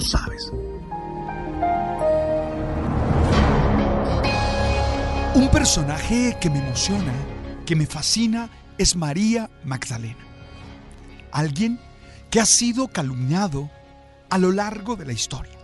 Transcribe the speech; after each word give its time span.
Sabes. 0.00 0.52
Un 5.34 5.48
personaje 5.52 6.36
que 6.40 6.50
me 6.50 6.60
emociona, 6.60 7.12
que 7.66 7.74
me 7.74 7.86
fascina, 7.86 8.48
es 8.78 8.94
María 8.94 9.50
Magdalena. 9.64 10.24
Alguien 11.32 11.80
que 12.30 12.40
ha 12.40 12.46
sido 12.46 12.88
calumniado 12.88 13.70
a 14.30 14.38
lo 14.38 14.52
largo 14.52 14.96
de 14.96 15.04
la 15.04 15.12
historia. 15.12 15.58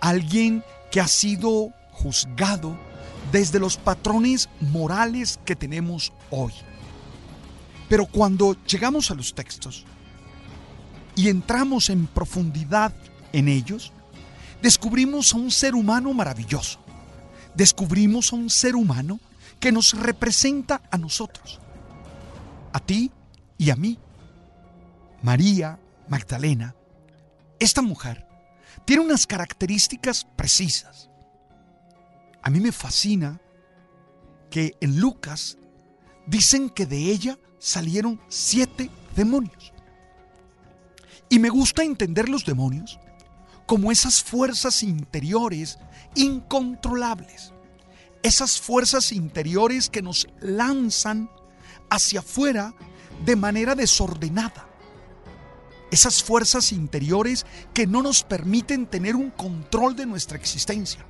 Alguien 0.00 0.64
que 0.90 1.00
ha 1.00 1.08
sido 1.08 1.72
juzgado 1.92 2.76
desde 3.30 3.60
los 3.60 3.76
patrones 3.76 4.48
morales 4.60 5.38
que 5.44 5.54
tenemos 5.54 6.12
hoy. 6.30 6.52
Pero 7.88 8.06
cuando 8.06 8.56
llegamos 8.64 9.10
a 9.10 9.14
los 9.14 9.34
textos 9.34 9.84
y 11.14 11.28
entramos 11.28 11.90
en 11.90 12.06
profundidad 12.06 12.92
en 13.32 13.48
ellos, 13.48 13.92
descubrimos 14.62 15.32
a 15.32 15.36
un 15.36 15.50
ser 15.50 15.74
humano 15.74 16.12
maravilloso. 16.12 16.80
Descubrimos 17.54 18.32
a 18.32 18.36
un 18.36 18.50
ser 18.50 18.76
humano 18.76 19.20
que 19.60 19.72
nos 19.72 19.92
representa 19.92 20.82
a 20.90 20.98
nosotros, 20.98 21.60
a 22.72 22.80
ti 22.80 23.10
y 23.56 23.70
a 23.70 23.76
mí. 23.76 23.98
María 25.22 25.78
Magdalena, 26.08 26.74
esta 27.58 27.82
mujer, 27.82 28.26
tiene 28.84 29.02
unas 29.02 29.26
características 29.26 30.26
precisas. 30.36 31.10
A 32.42 32.50
mí 32.50 32.60
me 32.60 32.72
fascina 32.72 33.40
que 34.50 34.76
en 34.80 35.00
Lucas 35.00 35.58
dicen 36.26 36.70
que 36.70 36.86
de 36.86 37.10
ella 37.10 37.38
salieron 37.58 38.20
siete 38.28 38.90
demonios. 39.16 39.72
Y 41.28 41.38
me 41.40 41.50
gusta 41.50 41.82
entender 41.82 42.28
los 42.28 42.44
demonios 42.44 42.98
como 43.68 43.92
esas 43.92 44.22
fuerzas 44.22 44.82
interiores 44.82 45.78
incontrolables. 46.14 47.52
Esas 48.22 48.58
fuerzas 48.58 49.12
interiores 49.12 49.90
que 49.90 50.00
nos 50.00 50.26
lanzan 50.40 51.30
hacia 51.90 52.20
afuera 52.20 52.74
de 53.26 53.36
manera 53.36 53.74
desordenada. 53.74 54.66
Esas 55.90 56.22
fuerzas 56.22 56.72
interiores 56.72 57.44
que 57.74 57.86
no 57.86 58.00
nos 58.00 58.22
permiten 58.22 58.86
tener 58.86 59.14
un 59.14 59.28
control 59.28 59.94
de 59.94 60.06
nuestra 60.06 60.38
existencia, 60.38 61.04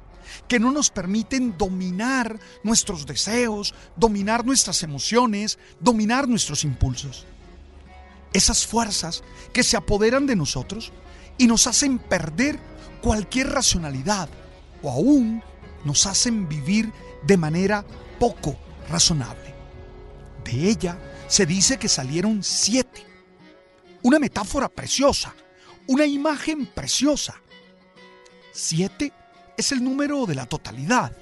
que 0.49 0.59
no 0.59 0.73
nos 0.73 0.91
permiten 0.91 1.57
dominar 1.57 2.41
nuestros 2.65 3.07
deseos, 3.07 3.73
dominar 3.95 4.45
nuestras 4.45 4.83
emociones, 4.83 5.61
dominar 5.79 6.27
nuestros 6.27 6.65
impulsos. 6.65 7.25
Esas 8.33 8.67
fuerzas 8.67 9.23
que 9.53 9.63
se 9.63 9.77
apoderan 9.77 10.27
de 10.27 10.35
nosotros 10.35 10.93
y 11.39 11.47
nos 11.47 11.67
hacen 11.67 11.99
perder 11.99 12.59
cualquier 13.01 13.51
racionalidad 13.51 14.29
o 14.83 14.91
aún 14.91 15.43
nos 15.85 16.07
hacen 16.07 16.49
vivir 16.49 16.93
de 17.23 17.37
manera 17.37 17.85
poco 18.19 18.57
razonable. 18.89 19.55
De 20.45 20.69
ella 20.69 20.99
se 21.29 21.47
dice 21.47 21.79
que 21.79 21.89
salieron 21.89 22.43
siete. 22.43 23.05
Una 24.03 24.19
metáfora 24.19 24.69
preciosa, 24.69 25.35
una 25.87 26.07
imagen 26.07 26.67
preciosa. 26.67 27.35
Siete 28.53 29.13
es 29.57 29.73
el 29.73 29.83
número 29.83 30.27
de 30.27 30.35
la 30.35 30.47
totalidad. 30.47 31.13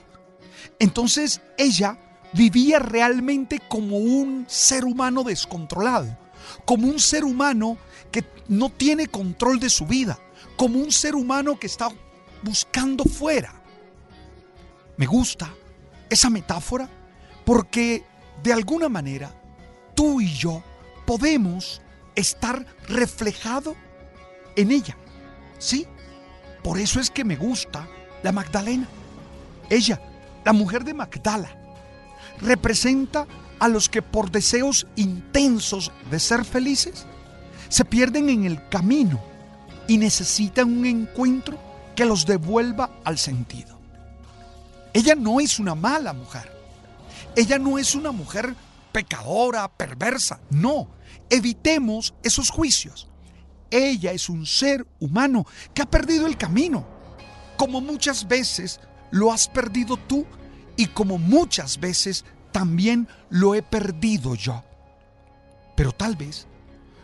Entonces 0.79 1.41
ella 1.59 1.99
vivía 2.33 2.79
realmente 2.79 3.61
como 3.69 3.99
un 3.99 4.45
ser 4.49 4.85
humano 4.85 5.25
descontrolado, 5.25 6.17
como 6.65 6.89
un 6.89 6.99
ser 6.99 7.25
humano 7.25 7.79
que 8.11 8.25
no 8.49 8.71
tiene 8.71 9.07
control 9.07 9.59
de 9.59 9.71
su 9.71 9.87
vida, 9.87 10.19
como 10.57 10.79
un 10.79 10.93
ser 10.93 11.15
humano 11.15 11.59
que 11.59 11.67
está 11.67 11.89
buscando 12.43 13.05
fuera. 13.05 13.55
Me 14.97 15.07
gusta 15.07 15.53
esa 16.09 16.31
metáfora 16.31 16.89
porque 17.45 18.05
de 18.43 18.53
alguna 18.53 18.89
manera 18.89 19.33
tú 19.95 20.21
y 20.21 20.33
yo 20.33 20.63
podemos 21.05 21.81
estar 22.15 22.65
reflejado 22.89 23.77
en 24.57 24.71
ella. 24.73 24.97
¿Sí? 25.59 25.87
Por 26.63 26.79
eso 26.79 27.01
es 27.01 27.11
que 27.11 27.25
me 27.25 27.37
gusta 27.37 27.89
la 28.23 28.33
Magdalena. 28.33 28.89
Ella, 29.71 30.01
la 30.45 30.53
mujer 30.53 30.85
de 30.85 30.95
Magdala, 30.95 31.57
representa 32.41 33.27
a 33.59 33.69
los 33.69 33.89
que 33.89 34.03
por 34.03 34.31
deseos 34.31 34.87
intensos 34.97 35.93
de 36.11 36.21
ser 36.21 36.45
felices 36.45 37.07
se 37.69 37.85
pierden 37.85 38.29
en 38.29 38.45
el 38.45 38.69
camino 38.69 39.23
y 39.89 39.99
necesitan 39.99 40.79
un 40.79 40.87
encuentro 40.87 41.59
que 41.95 42.05
los 42.05 42.27
devuelva 42.27 42.91
al 43.05 43.19
sentido. 43.19 43.79
Ella 44.93 45.15
no 45.15 45.41
es 45.41 45.59
una 45.59 45.75
mala 45.75 46.13
mujer. 46.13 46.51
Ella 47.35 47.59
no 47.59 47.79
es 47.79 47.95
una 47.95 48.13
mujer 48.13 48.55
pecadora, 48.93 49.69
perversa. 49.69 50.41
No, 50.51 50.89
evitemos 51.29 52.15
esos 52.23 52.51
juicios. 52.51 53.09
Ella 53.71 54.13
es 54.13 54.29
un 54.29 54.47
ser 54.47 54.87
humano 55.01 55.47
que 55.75 55.83
ha 55.83 55.91
perdido 55.91 56.27
el 56.27 56.39
camino, 56.39 56.87
como 57.57 57.81
muchas 57.81 58.27
veces 58.27 58.81
lo 59.11 59.33
has 59.33 59.49
perdido 59.49 59.97
tú 59.97 60.25
y 60.77 60.87
como 60.87 61.19
muchas 61.19 61.79
veces 61.79 62.25
también 62.53 63.09
lo 63.31 63.55
he 63.55 63.63
perdido 63.63 64.35
yo. 64.35 64.65
Pero 65.77 65.93
tal 65.93 66.17
vez 66.17 66.47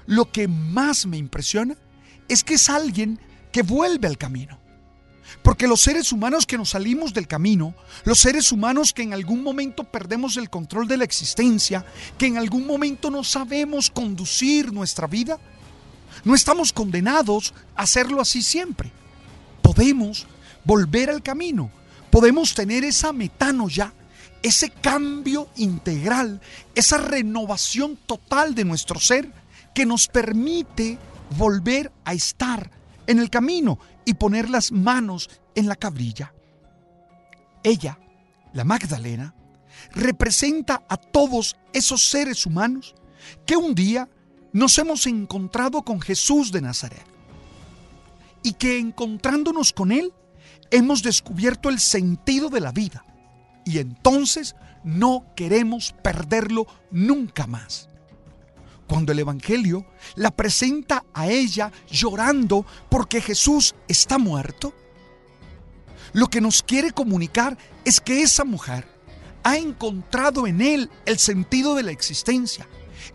lo 0.06 0.30
que 0.30 0.48
más 0.48 1.06
me 1.06 1.16
impresiona 1.16 1.76
es 2.28 2.42
que 2.42 2.54
es 2.54 2.68
alguien 2.68 3.18
que 3.52 3.62
vuelve 3.62 4.08
al 4.08 4.18
camino. 4.18 4.58
Porque 5.42 5.66
los 5.66 5.80
seres 5.80 6.12
humanos 6.12 6.46
que 6.46 6.58
nos 6.58 6.70
salimos 6.70 7.14
del 7.14 7.26
camino, 7.26 7.74
los 8.04 8.18
seres 8.18 8.52
humanos 8.52 8.92
que 8.92 9.02
en 9.02 9.12
algún 9.12 9.42
momento 9.42 9.84
perdemos 9.84 10.36
el 10.36 10.50
control 10.50 10.86
de 10.86 10.96
la 10.96 11.04
existencia, 11.04 11.84
que 12.18 12.26
en 12.26 12.38
algún 12.38 12.66
momento 12.66 13.10
no 13.10 13.24
sabemos 13.24 13.90
conducir 13.90 14.72
nuestra 14.72 15.06
vida, 15.06 15.38
no 16.24 16.34
estamos 16.34 16.72
condenados 16.72 17.54
a 17.74 17.82
hacerlo 17.82 18.20
así 18.20 18.42
siempre. 18.42 18.92
Podemos 19.62 20.26
volver 20.64 21.10
al 21.10 21.22
camino, 21.22 21.70
podemos 22.10 22.54
tener 22.54 22.84
esa 22.84 23.12
metano 23.12 23.68
ya, 23.68 23.92
ese 24.42 24.70
cambio 24.70 25.48
integral, 25.56 26.40
esa 26.74 26.98
renovación 26.98 27.96
total 28.06 28.54
de 28.54 28.64
nuestro 28.64 28.98
ser 28.98 29.32
que 29.74 29.86
nos 29.86 30.08
permite 30.08 30.98
volver 31.38 31.92
a 32.04 32.12
estar 32.12 32.70
en 33.06 33.18
el 33.18 33.30
camino 33.30 33.78
y 34.04 34.14
poner 34.14 34.50
las 34.50 34.72
manos 34.72 35.30
en 35.54 35.68
la 35.68 35.76
cabrilla. 35.76 36.34
Ella, 37.62 37.98
la 38.52 38.64
Magdalena, 38.64 39.34
representa 39.92 40.82
a 40.88 40.96
todos 40.96 41.56
esos 41.72 42.04
seres 42.06 42.44
humanos 42.44 42.94
que 43.46 43.56
un 43.56 43.74
día 43.74 44.08
nos 44.52 44.76
hemos 44.78 45.06
encontrado 45.06 45.82
con 45.82 46.00
Jesús 46.00 46.52
de 46.52 46.60
Nazaret 46.60 47.06
y 48.42 48.54
que 48.54 48.78
encontrándonos 48.78 49.72
con 49.72 49.92
Él 49.92 50.12
hemos 50.70 51.02
descubierto 51.02 51.68
el 51.68 51.78
sentido 51.78 52.48
de 52.48 52.60
la 52.60 52.72
vida 52.72 53.04
y 53.64 53.78
entonces 53.78 54.54
no 54.84 55.26
queremos 55.36 55.94
perderlo 56.02 56.66
nunca 56.90 57.46
más. 57.46 57.88
Cuando 58.86 59.12
el 59.12 59.20
Evangelio 59.20 59.86
la 60.16 60.30
presenta 60.30 61.04
a 61.14 61.28
ella 61.28 61.72
llorando 61.90 62.66
porque 62.90 63.20
Jesús 63.20 63.74
está 63.88 64.18
muerto, 64.18 64.74
lo 66.12 66.28
que 66.28 66.40
nos 66.40 66.62
quiere 66.62 66.90
comunicar 66.92 67.56
es 67.84 68.00
que 68.00 68.22
esa 68.22 68.44
mujer 68.44 68.86
ha 69.44 69.56
encontrado 69.56 70.46
en 70.46 70.60
Él 70.60 70.90
el 71.06 71.18
sentido 71.18 71.74
de 71.74 71.84
la 71.84 71.90
existencia, 71.90 72.68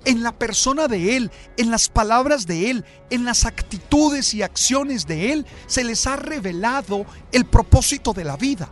en 0.04 0.24
la 0.24 0.32
persona 0.32 0.88
de 0.88 1.16
Él, 1.16 1.32
en 1.58 1.70
las 1.70 1.90
palabras 1.90 2.48
de 2.48 2.72
Él, 2.72 2.86
en 3.10 3.24
las 3.24 3.46
actitudes 3.46 4.34
y 4.34 4.42
acciones 4.42 5.06
de 5.06 5.32
Él, 5.32 5.46
se 5.68 5.84
les 5.84 6.08
ha 6.08 6.16
revelado 6.16 7.06
el 7.32 7.46
propósito 7.46 8.14
de 8.14 8.24
la 8.24 8.36
vida. 8.36 8.70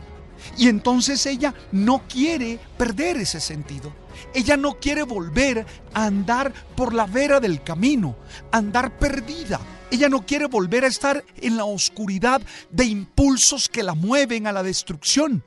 Y 0.58 0.70
entonces 0.70 1.26
ella 1.26 1.54
no 1.72 2.04
quiere 2.08 2.60
perder 2.78 3.18
ese 3.18 3.40
sentido. 3.40 3.94
Ella 4.34 4.58
no 4.58 4.80
quiere 4.80 5.04
volver 5.04 5.66
a 5.94 6.06
andar 6.06 6.54
por 6.76 6.94
la 6.94 7.06
vera 7.06 7.40
del 7.40 7.64
camino, 7.64 8.16
andar 8.52 8.98
perdida. 8.98 9.60
Ella 9.92 10.10
no 10.10 10.26
quiere 10.26 10.48
volver 10.48 10.84
a 10.84 10.88
estar 10.88 11.24
en 11.38 11.58
la 11.58 11.66
oscuridad 11.66 12.42
de 12.70 12.86
impulsos 12.86 13.70
que 13.70 13.84
la 13.84 13.94
mueven 13.94 14.48
a 14.48 14.52
la 14.52 14.64
destrucción, 14.64 15.44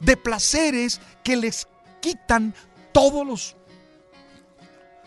de 0.00 0.16
placeres 0.16 1.00
que 1.24 1.36
les 1.36 1.68
quitan 2.00 2.54
todos 2.92 3.26
los 3.26 3.56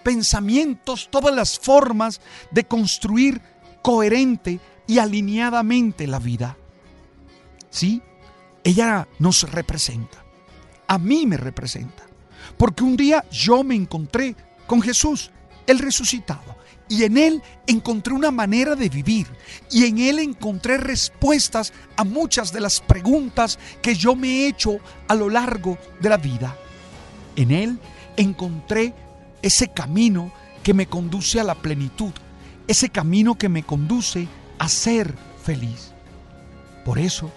pensamientos, 0.04 1.10
todas 1.12 1.34
las 1.34 1.60
formas 1.60 2.22
de 2.52 2.66
construir 2.66 3.42
coherente 3.82 4.60
y 4.88 5.00
alineadamente 5.00 6.08
la 6.08 6.20
vida. 6.20 6.58
¿Sí? 7.70 8.02
Ella 8.64 9.08
nos 9.20 9.50
representa. 9.52 10.24
A 10.88 10.98
mí 10.98 11.26
me 11.26 11.38
representa. 11.38 12.04
Porque 12.58 12.84
un 12.84 12.96
día 12.96 13.26
yo 13.32 13.64
me 13.64 13.76
encontré 13.76 14.36
con 14.68 14.82
Jesús, 14.82 15.32
el 15.68 15.80
resucitado. 15.80 16.58
Y 16.90 17.04
en 17.04 17.18
Él 17.18 17.42
encontré 17.68 18.14
una 18.14 18.32
manera 18.32 18.76
de 18.76 18.90
vivir. 18.90 19.28
Y 19.70 19.86
en 19.86 19.98
Él 19.98 20.20
encontré 20.20 20.78
respuestas 20.78 21.72
a 21.96 22.04
muchas 22.04 22.52
de 22.52 22.60
las 22.60 22.82
preguntas 22.82 23.58
que 23.82 23.96
yo 23.96 24.16
me 24.16 24.28
he 24.28 24.48
hecho 24.48 24.78
a 25.08 25.16
lo 25.16 25.30
largo 25.30 25.78
de 26.02 26.10
la 26.10 26.18
vida. 26.18 26.56
En 27.36 27.52
Él 27.52 27.80
encontré 28.18 28.94
ese 29.42 29.70
camino 29.70 30.34
que 30.64 30.74
me 30.74 30.88
conduce 30.88 31.40
a 31.40 31.46
la 31.46 31.56
plenitud. 31.56 32.12
Ese 32.68 32.90
camino 32.90 33.38
que 33.38 33.50
me 33.50 33.64
conduce 33.64 34.28
a 34.60 34.68
ser 34.68 35.16
feliz. 35.44 35.94
Por 36.86 37.00
eso, 37.00 37.32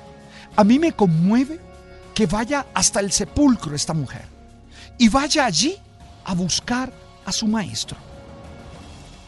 a 0.57 0.65
mí 0.65 0.79
me 0.79 0.93
conmueve 0.93 1.61
que 2.15 2.27
vaya 2.27 2.67
hasta 2.75 3.01
el 3.01 3.11
sepulcro 3.11 3.75
esta 3.75 3.93
mujer 3.93 4.27
y 4.99 5.09
vaya 5.09 5.47
allí 5.47 5.77
a 6.25 6.35
buscar 6.35 6.93
a 7.25 7.33
su 7.33 7.47
maestro. 7.47 7.99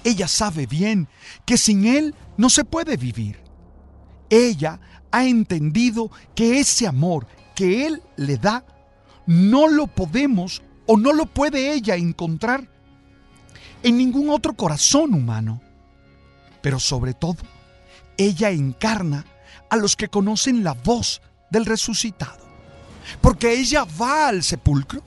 Ella 0.05 0.29
sabe 0.29 0.67
bien 0.67 1.09
que 1.45 1.59
sin 1.59 1.85
él 1.85 2.15
no 2.37 2.49
se 2.49 2.65
puede 2.65 2.97
vivir. 2.97 3.41
Ella 4.31 4.79
ha 5.11 5.25
entendido 5.25 6.11
que 6.35 6.61
ese 6.61 6.87
amor 6.87 7.27
que 7.55 7.87
él 7.87 8.03
le 8.17 8.37
da 8.37 8.65
no 9.27 9.69
lo 9.69 9.89
podemos 9.89 10.63
o 10.87 10.97
no 10.97 11.13
lo 11.13 11.27
puede 11.27 11.73
ella 11.73 11.97
encontrar 11.97 12.69
en 13.83 13.97
ningún 13.97 14.31
otro 14.31 14.55
corazón 14.55 15.15
humano. 15.15 15.61
Pero 16.63 16.79
sobre 16.79 17.15
todo, 17.15 17.39
ella 18.17 18.51
encarna 18.51 19.25
a 19.71 19.77
los 19.77 19.97
que 19.97 20.09
conocen 20.09 20.65
la 20.65 20.73
voz 20.73 21.21
del 21.51 21.65
resucitado. 21.65 22.45
Porque 23.21 23.53
ella 23.53 23.85
va 24.01 24.29
al 24.29 24.43
sepulcro 24.43 25.03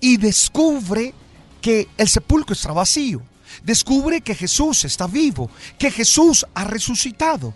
y 0.00 0.16
descubre 0.16 1.14
que 1.60 1.88
el 1.96 2.08
sepulcro 2.08 2.54
está 2.54 2.72
vacío. 2.72 3.22
Descubre 3.62 4.20
que 4.20 4.34
Jesús 4.34 4.84
está 4.84 5.06
vivo, 5.06 5.50
que 5.78 5.90
Jesús 5.90 6.46
ha 6.54 6.64
resucitado. 6.64 7.52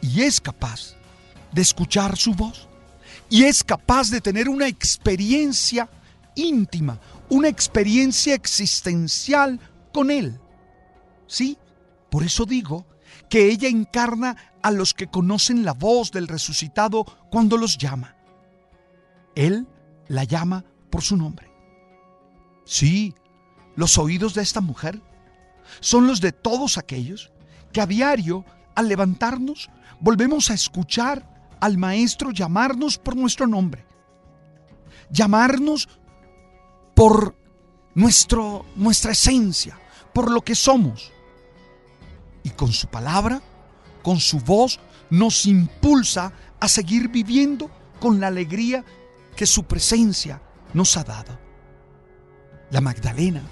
Y 0.00 0.22
es 0.22 0.40
capaz 0.40 0.94
de 1.52 1.62
escuchar 1.62 2.16
su 2.16 2.34
voz. 2.34 2.68
Y 3.30 3.44
es 3.44 3.64
capaz 3.64 4.10
de 4.10 4.20
tener 4.20 4.48
una 4.48 4.66
experiencia 4.66 5.88
íntima, 6.34 6.98
una 7.28 7.48
experiencia 7.48 8.34
existencial 8.34 9.58
con 9.92 10.10
Él. 10.10 10.38
Sí, 11.26 11.56
por 12.10 12.24
eso 12.24 12.44
digo 12.44 12.84
que 13.30 13.48
ella 13.48 13.68
encarna 13.68 14.36
a 14.62 14.70
los 14.70 14.94
que 14.94 15.08
conocen 15.08 15.64
la 15.64 15.72
voz 15.72 16.10
del 16.10 16.28
resucitado 16.28 17.04
cuando 17.30 17.56
los 17.56 17.78
llama. 17.78 18.16
Él 19.34 19.66
la 20.08 20.24
llama 20.24 20.64
por 20.90 21.02
su 21.02 21.16
nombre. 21.16 21.50
Sí, 22.64 23.14
los 23.74 23.98
oídos 23.98 24.34
de 24.34 24.42
esta 24.42 24.60
mujer 24.60 25.00
son 25.80 26.06
los 26.06 26.20
de 26.20 26.32
todos 26.32 26.78
aquellos 26.78 27.32
que 27.72 27.80
a 27.80 27.86
diario, 27.86 28.44
al 28.74 28.88
levantarnos, 28.88 29.70
volvemos 30.00 30.50
a 30.50 30.54
escuchar 30.54 31.26
al 31.60 31.78
Maestro 31.78 32.30
llamarnos 32.30 32.98
por 32.98 33.16
nuestro 33.16 33.46
nombre, 33.46 33.84
llamarnos 35.10 35.88
por 36.94 37.36
nuestro, 37.94 38.66
nuestra 38.76 39.12
esencia, 39.12 39.78
por 40.12 40.30
lo 40.30 40.42
que 40.42 40.54
somos. 40.54 41.12
Y 42.42 42.50
con 42.50 42.72
su 42.72 42.88
palabra, 42.88 43.40
con 44.02 44.20
su 44.20 44.40
voz, 44.40 44.80
nos 45.10 45.46
impulsa 45.46 46.32
a 46.60 46.68
seguir 46.68 47.08
viviendo 47.08 47.70
con 48.00 48.20
la 48.20 48.28
alegría 48.28 48.84
que 49.36 49.46
su 49.46 49.64
presencia 49.64 50.40
nos 50.74 50.96
ha 50.96 51.04
dado. 51.04 51.38
La 52.70 52.80
Magdalena 52.80 53.42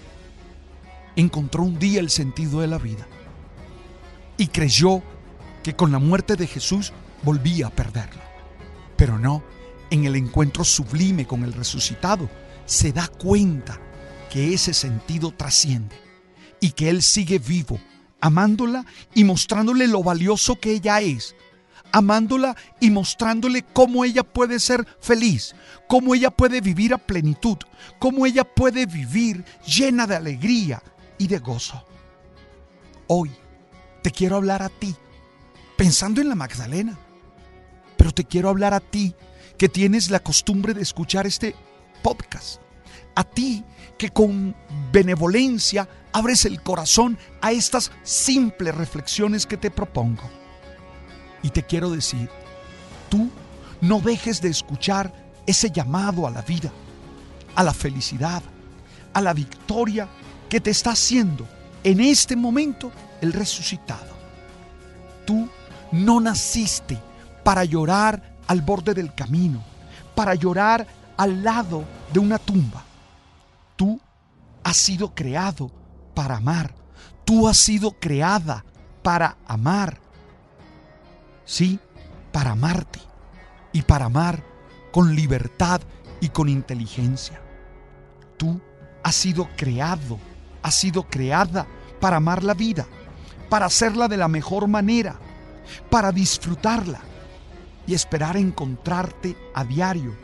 encontró 1.16 1.62
un 1.62 1.78
día 1.78 2.00
el 2.00 2.10
sentido 2.10 2.60
de 2.60 2.66
la 2.66 2.78
vida 2.78 3.06
y 4.36 4.48
creyó 4.48 5.02
que 5.62 5.76
con 5.76 5.92
la 5.92 5.98
muerte 5.98 6.36
de 6.36 6.46
Jesús 6.46 6.92
volvía 7.22 7.66
a 7.66 7.70
perderlo. 7.70 8.22
Pero 8.96 9.18
no, 9.18 9.42
en 9.90 10.04
el 10.04 10.16
encuentro 10.16 10.64
sublime 10.64 11.26
con 11.26 11.44
el 11.44 11.52
resucitado, 11.52 12.30
se 12.64 12.92
da 12.92 13.08
cuenta 13.08 13.78
que 14.30 14.54
ese 14.54 14.72
sentido 14.72 15.32
trasciende 15.32 15.96
y 16.60 16.70
que 16.70 16.88
Él 16.88 17.02
sigue 17.02 17.38
vivo, 17.38 17.78
amándola 18.20 18.84
y 19.14 19.24
mostrándole 19.24 19.86
lo 19.86 20.02
valioso 20.02 20.58
que 20.58 20.72
ella 20.72 21.00
es, 21.00 21.34
amándola 21.92 22.56
y 22.80 22.90
mostrándole 22.90 23.62
cómo 23.62 24.04
ella 24.04 24.22
puede 24.22 24.60
ser 24.60 24.86
feliz, 25.00 25.54
cómo 25.88 26.14
ella 26.14 26.30
puede 26.30 26.60
vivir 26.60 26.94
a 26.94 26.98
plenitud, 26.98 27.56
cómo 27.98 28.26
ella 28.26 28.44
puede 28.44 28.86
vivir 28.86 29.44
llena 29.66 30.06
de 30.06 30.16
alegría 30.16 30.82
y 31.18 31.26
de 31.26 31.38
gozo. 31.38 31.84
Hoy 33.06 33.30
te 34.02 34.10
quiero 34.10 34.36
hablar 34.36 34.62
a 34.62 34.68
ti, 34.68 34.94
pensando 35.76 36.20
en 36.20 36.28
la 36.28 36.34
Magdalena, 36.34 36.98
pero 37.96 38.12
te 38.12 38.24
quiero 38.24 38.48
hablar 38.48 38.72
a 38.72 38.80
ti 38.80 39.14
que 39.58 39.68
tienes 39.68 40.10
la 40.10 40.20
costumbre 40.20 40.72
de 40.74 40.82
escuchar 40.82 41.26
este 41.26 41.54
podcast, 42.02 42.60
a 43.14 43.24
ti 43.24 43.64
que 43.98 44.10
con 44.10 44.54
benevolencia 44.92 45.88
abres 46.12 46.44
el 46.44 46.62
corazón 46.62 47.18
a 47.40 47.52
estas 47.52 47.92
simples 48.02 48.74
reflexiones 48.74 49.46
que 49.46 49.56
te 49.56 49.70
propongo. 49.70 50.22
Y 51.42 51.50
te 51.50 51.62
quiero 51.62 51.90
decir, 51.90 52.28
tú 53.08 53.30
no 53.80 54.00
dejes 54.00 54.40
de 54.40 54.48
escuchar 54.48 55.12
ese 55.46 55.70
llamado 55.70 56.26
a 56.26 56.30
la 56.30 56.42
vida, 56.42 56.70
a 57.54 57.62
la 57.62 57.72
felicidad, 57.72 58.42
a 59.12 59.20
la 59.20 59.32
victoria 59.32 60.08
que 60.48 60.60
te 60.60 60.70
está 60.70 60.90
haciendo 60.90 61.46
en 61.84 62.00
este 62.00 62.36
momento 62.36 62.92
el 63.20 63.32
resucitado. 63.32 64.14
Tú 65.26 65.48
no 65.92 66.20
naciste 66.20 66.98
para 67.42 67.64
llorar 67.64 68.36
al 68.46 68.62
borde 68.62 68.94
del 68.94 69.14
camino, 69.14 69.62
para 70.14 70.34
llorar 70.34 70.86
al 71.16 71.42
lado 71.42 71.84
de 72.12 72.18
una 72.18 72.38
tumba. 72.38 72.84
Has 74.70 74.76
sido 74.76 75.16
creado 75.16 75.68
para 76.14 76.36
amar. 76.36 76.72
Tú 77.24 77.48
has 77.48 77.56
sido 77.56 77.90
creada 77.90 78.64
para 79.02 79.36
amar 79.48 80.00
sí, 81.44 81.80
para 82.30 82.52
amarte 82.52 83.00
y 83.72 83.82
para 83.82 84.04
amar 84.04 84.44
con 84.92 85.16
libertad 85.16 85.80
y 86.20 86.28
con 86.28 86.48
inteligencia. 86.48 87.40
Tú 88.36 88.60
has 89.02 89.16
sido 89.16 89.48
creado, 89.56 90.20
has 90.62 90.76
sido 90.76 91.02
creada 91.02 91.66
para 92.00 92.18
amar 92.18 92.44
la 92.44 92.54
vida, 92.54 92.86
para 93.48 93.66
hacerla 93.66 94.06
de 94.06 94.18
la 94.18 94.28
mejor 94.28 94.68
manera, 94.68 95.18
para 95.90 96.12
disfrutarla 96.12 97.00
y 97.88 97.94
esperar 97.94 98.36
encontrarte 98.36 99.36
a 99.52 99.64
diario 99.64 100.16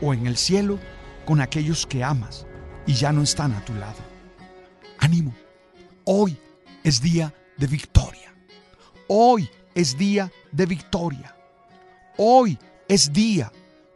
o 0.00 0.14
en 0.14 0.28
el 0.28 0.36
cielo 0.36 0.78
con 1.26 1.40
aquellos 1.40 1.84
que 1.84 2.04
amas 2.04 2.46
y 2.86 2.94
ya 2.94 3.12
no 3.12 3.22
están 3.22 3.52
a 3.52 3.64
tu 3.64 3.74
lado. 3.74 3.98
Ánimo, 4.98 5.34
hoy 6.04 6.38
es 6.82 7.00
día 7.00 7.32
de 7.56 7.66
victoria. 7.66 8.34
Hoy 9.08 9.48
es 9.74 9.96
día 9.96 10.30
de 10.50 10.66
victoria. 10.66 11.36
Hoy 12.16 12.58
es 12.88 13.12
día 13.12 13.52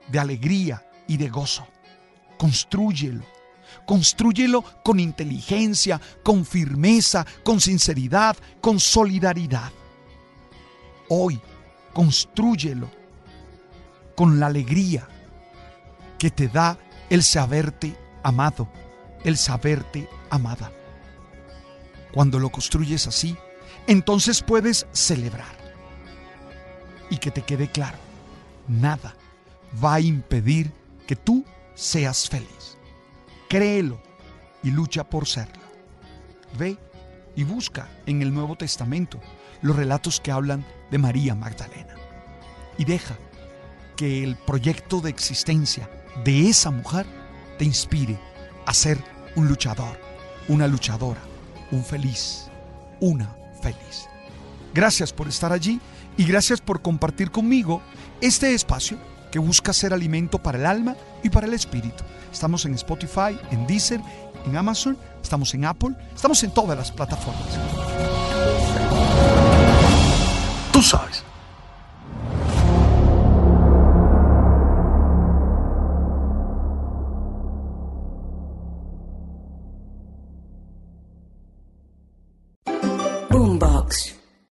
de 0.08 0.18
alegría 0.18 0.84
y 1.06 1.16
de 1.16 1.28
gozo. 1.28 1.66
Construyelo. 2.38 3.24
Construyelo 3.86 4.62
con 4.82 5.00
inteligencia, 5.00 6.00
con 6.22 6.44
firmeza, 6.44 7.26
con 7.44 7.60
sinceridad, 7.60 8.36
con 8.60 8.80
solidaridad. 8.80 9.70
Hoy, 11.08 11.40
construyelo 11.92 12.90
con 14.16 14.40
la 14.40 14.46
alegría 14.46 15.06
que 16.18 16.30
te 16.30 16.48
da 16.48 16.78
el 17.10 17.22
saberte 17.22 17.96
amado, 18.26 18.66
el 19.22 19.36
saberte 19.36 20.08
amada. 20.30 20.72
Cuando 22.12 22.40
lo 22.40 22.50
construyes 22.50 23.06
así, 23.06 23.36
entonces 23.86 24.42
puedes 24.42 24.88
celebrar. 24.90 25.54
Y 27.08 27.18
que 27.18 27.30
te 27.30 27.42
quede 27.42 27.70
claro, 27.70 27.98
nada 28.66 29.14
va 29.82 29.94
a 29.94 30.00
impedir 30.00 30.72
que 31.06 31.14
tú 31.14 31.44
seas 31.76 32.28
feliz. 32.28 32.76
Créelo 33.48 34.00
y 34.64 34.72
lucha 34.72 35.04
por 35.04 35.28
serlo. 35.28 35.62
Ve 36.58 36.76
y 37.36 37.44
busca 37.44 37.88
en 38.06 38.22
el 38.22 38.34
Nuevo 38.34 38.56
Testamento 38.56 39.20
los 39.62 39.76
relatos 39.76 40.20
que 40.20 40.32
hablan 40.32 40.66
de 40.90 40.98
María 40.98 41.36
Magdalena. 41.36 41.94
Y 42.76 42.86
deja 42.86 43.16
que 43.94 44.24
el 44.24 44.34
proyecto 44.34 45.00
de 45.00 45.10
existencia 45.10 45.88
de 46.24 46.48
esa 46.48 46.72
mujer 46.72 47.06
te 47.58 47.64
inspire 47.64 48.18
a 48.64 48.74
ser 48.74 49.02
un 49.34 49.48
luchador, 49.48 49.98
una 50.48 50.66
luchadora, 50.66 51.20
un 51.70 51.84
feliz, 51.84 52.48
una 53.00 53.36
feliz. 53.60 54.08
Gracias 54.74 55.12
por 55.12 55.28
estar 55.28 55.52
allí 55.52 55.80
y 56.16 56.24
gracias 56.24 56.60
por 56.60 56.82
compartir 56.82 57.30
conmigo 57.30 57.82
este 58.20 58.54
espacio 58.54 58.98
que 59.30 59.38
busca 59.38 59.72
ser 59.72 59.92
alimento 59.92 60.38
para 60.38 60.58
el 60.58 60.66
alma 60.66 60.96
y 61.22 61.30
para 61.30 61.46
el 61.46 61.54
espíritu. 61.54 62.04
Estamos 62.32 62.64
en 62.64 62.74
Spotify, 62.74 63.38
en 63.50 63.66
Deezer, 63.66 64.00
en 64.46 64.56
Amazon, 64.56 64.96
estamos 65.22 65.52
en 65.54 65.64
Apple, 65.64 65.94
estamos 66.14 66.42
en 66.44 66.52
todas 66.52 66.76
las 66.76 66.92
plataformas. 66.92 67.58
Tú 70.72 70.82
sabes. 70.82 71.25